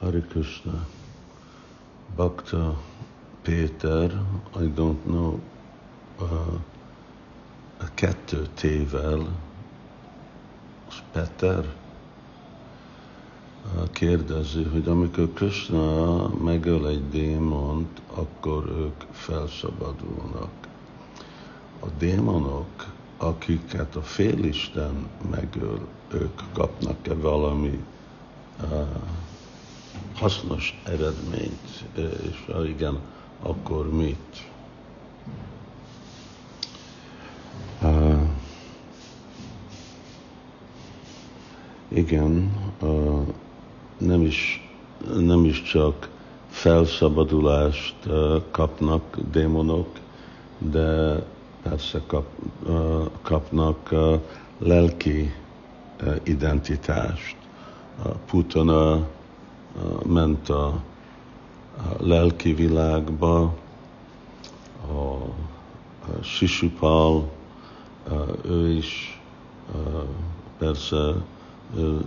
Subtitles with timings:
[0.00, 0.86] Hare Krishna.
[2.16, 2.76] Bhakta
[3.42, 4.10] Péter,
[4.54, 5.40] I don't know,
[6.20, 6.54] uh,
[7.78, 9.26] a kettő tével,
[11.12, 11.64] Peter
[13.74, 20.50] uh, kérdezi, hogy amikor Krishna megöl egy démont, akkor ők felszabadulnak.
[21.80, 22.86] A démonok,
[23.16, 27.84] akiket a félisten megöl, ők kapnak-e valami
[28.62, 28.86] uh,
[30.14, 31.84] hasznos eredményt,
[32.30, 32.98] és ha igen,
[33.42, 34.46] akkor mit?
[41.88, 42.52] Igen,
[43.98, 44.68] nem, is,
[45.16, 46.08] nem is csak
[46.48, 47.96] felszabadulást
[48.50, 49.88] kapnak démonok,
[50.58, 51.22] de
[51.62, 52.26] persze kap,
[53.22, 54.20] kapnak uh,
[54.58, 55.32] lelki
[56.22, 57.36] identitást.
[58.04, 59.08] Uh, Putana
[60.06, 60.82] ment a, a
[61.98, 63.54] lelki világba,
[64.88, 67.30] a, a Sisupal,
[68.44, 69.20] ő is
[70.58, 71.14] persze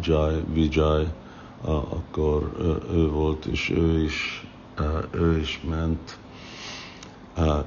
[0.00, 1.06] Jai, Vijay,
[1.64, 2.52] akkor
[2.92, 4.46] ő volt, és ő is,
[5.10, 6.18] ő is ment.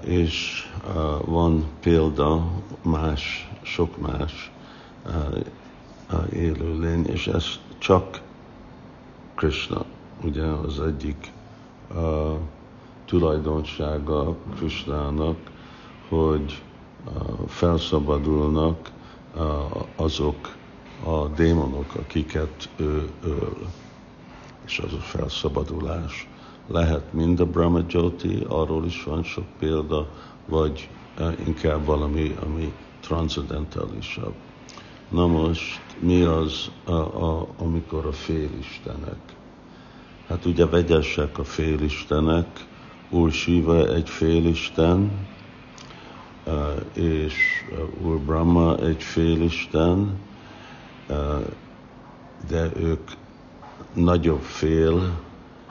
[0.05, 0.67] És
[1.25, 2.47] van példa
[2.81, 4.51] más, sok más
[6.31, 7.45] élőlény, és ez
[7.77, 8.21] csak
[9.35, 9.85] Krishna,
[10.23, 11.31] ugye az egyik
[11.95, 12.37] uh,
[13.05, 15.37] tulajdonsága Krishnának,
[16.09, 16.61] hogy
[17.05, 18.91] uh, felszabadulnak
[19.35, 19.41] uh,
[19.95, 20.55] azok
[21.03, 23.57] a démonok, akiket ő öl.
[24.65, 26.27] És az a felszabadulás
[26.67, 30.07] lehet mind a Brahma Jyoti, arról is van sok példa,
[30.45, 34.33] vagy uh, inkább valami, ami transzendentálisabb.
[35.15, 39.19] Na most mi az, a, a, amikor a félistenek?
[40.27, 42.65] Hát ugye vegyesek a félistenek,
[43.09, 45.27] Úr Shiva egy félisten,
[46.93, 47.33] és
[48.01, 50.19] Úr Brahma egy félisten,
[52.47, 53.09] de ők
[53.93, 55.19] nagyobb fél,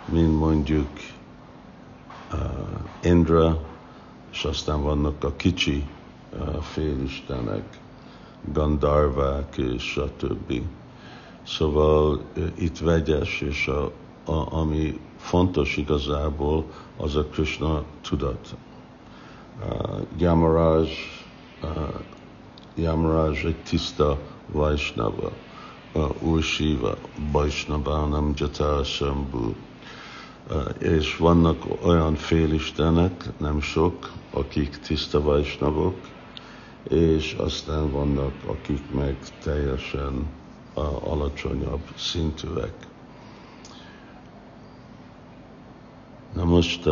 [0.04, 0.88] mint mondjuk
[3.02, 3.60] Indra,
[4.32, 5.84] és aztán vannak a kicsi
[6.60, 7.82] félistenek.
[8.52, 10.62] Gandharvák és stb.
[11.46, 12.20] Szóval
[12.54, 13.92] itt vegyes, és a,
[14.24, 16.64] a, ami fontos igazából,
[16.96, 18.56] az a Krishna tudat.
[19.60, 20.88] Uh, Yamaraj,
[22.76, 25.32] uh, egy tiszta Vaisnava,
[25.92, 26.96] uh, Úr Shiva,
[27.32, 29.52] Vaisnavanam Jata Shambhu.
[30.50, 35.96] Uh, és vannak olyan félistenek, nem sok, akik tiszta Vaisnavok,
[36.88, 40.26] és aztán vannak, akik meg teljesen
[41.00, 42.74] alacsonyabb szintűek.
[46.34, 46.86] Na most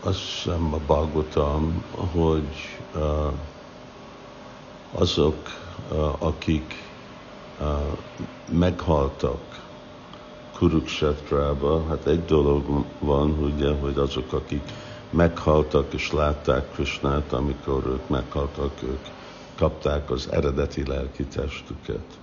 [0.00, 2.78] azt sem a Bhagavatam, hogy
[4.92, 5.48] azok,
[6.18, 6.74] akik
[8.50, 9.66] meghaltak
[10.56, 14.62] Kuruksetrába, hát egy dolog van, ugye, hogy azok, akik
[15.10, 19.06] meghaltak és látták Krisnát, amikor ők meghaltak, ők
[19.56, 22.18] kapták az eredeti lelki testüket.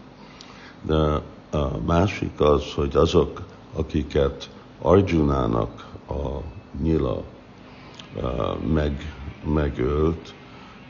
[0.82, 1.22] De
[1.58, 3.42] a másik az, hogy azok,
[3.74, 4.50] akiket
[4.82, 6.40] Arjunának a
[6.82, 7.24] nyila
[8.74, 9.16] meg,
[9.54, 10.34] megölt,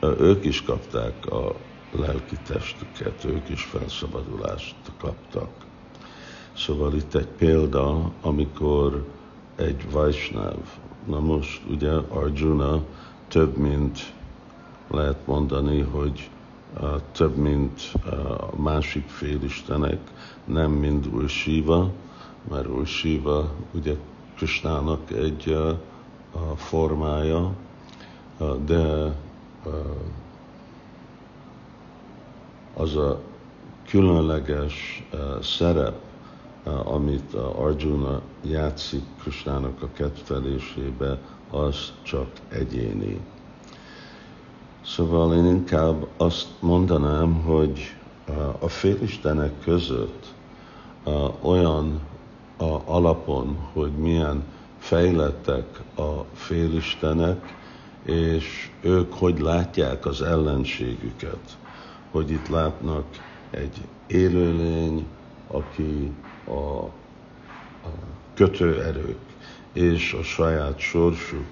[0.00, 1.56] ők is kapták a
[1.90, 5.50] lelki testüket, ők is felszabadulást kaptak.
[6.56, 9.06] Szóval itt egy példa, amikor
[9.56, 10.56] egy Vaisnav,
[11.06, 12.82] Na most ugye Arjuna
[13.28, 14.12] több mint
[14.90, 16.30] lehet mondani, hogy
[16.80, 19.98] uh, több mint uh, másik félistenek,
[20.44, 21.90] nem mind Úr Shiva,
[22.50, 23.96] mert Úr Shiva ugye
[24.36, 25.70] Krishnának egy uh,
[26.56, 27.52] formája,
[28.38, 29.14] uh, de
[32.74, 33.20] az a
[33.88, 35.06] különleges
[35.42, 35.98] szerep,
[36.84, 41.18] amit Arjuna játszik Krisnának a kedvelésébe,
[41.50, 43.20] az csak egyéni.
[44.84, 47.94] Szóval én inkább azt mondanám, hogy
[48.58, 50.26] a félistenek között
[51.40, 52.00] olyan
[52.84, 54.44] alapon, hogy milyen
[54.78, 57.54] fejlettek a félistenek,
[58.04, 61.58] és ők hogy látják az ellenségüket,
[62.10, 63.04] hogy itt látnak
[63.50, 65.06] egy élőlény,
[65.48, 66.12] aki
[66.48, 66.90] a, a
[68.34, 69.18] kötőerők
[69.72, 71.46] és a saját sorsuk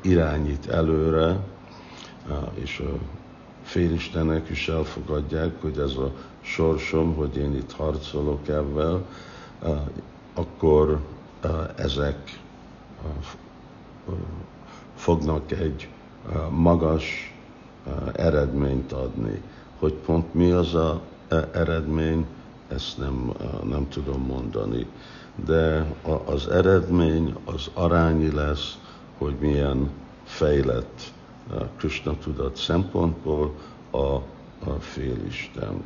[0.00, 1.36] irányít előre,
[2.54, 2.98] és a
[3.62, 9.04] félistenek is elfogadják, hogy ez a sorsom, hogy én itt harcolok ebben,
[10.34, 11.00] akkor
[11.76, 12.40] ezek
[14.94, 15.88] fognak egy
[16.50, 17.34] magas
[18.12, 19.42] eredményt adni.
[19.78, 21.00] Hogy pont mi az a
[21.52, 22.26] eredmény,
[22.74, 23.32] ezt nem,
[23.64, 24.86] nem tudom mondani.
[25.44, 28.78] De az eredmény az arányi lesz,
[29.18, 29.90] hogy milyen
[30.24, 31.12] fejlett
[31.76, 33.54] Krishna tudat szempontból
[33.90, 35.84] a, a félisten.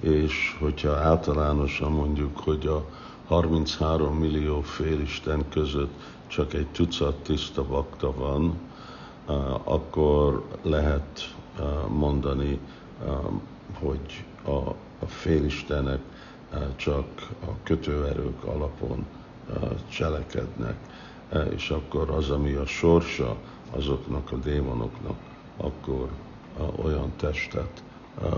[0.00, 2.84] És hogyha általánosan mondjuk, hogy a
[3.26, 5.92] 33 millió félisten között
[6.26, 8.58] csak egy tucat tiszta bakta van,
[9.64, 11.34] akkor lehet
[11.88, 12.58] mondani,
[13.80, 14.74] hogy a,
[15.06, 16.00] a félistenek
[16.76, 19.06] csak a kötőerők alapon
[19.88, 20.76] cselekednek,
[21.54, 23.36] és akkor az, ami a sorsa
[23.70, 25.16] azoknak a démonoknak,
[25.56, 26.08] akkor
[26.82, 27.82] olyan testet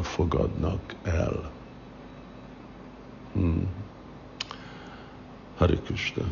[0.03, 1.51] fogadnak el.
[3.33, 3.69] Hmm.
[5.57, 6.25] Hari Krishna.